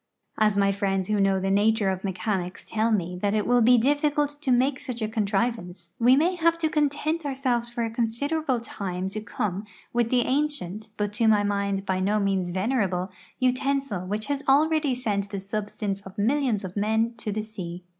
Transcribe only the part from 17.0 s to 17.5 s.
to the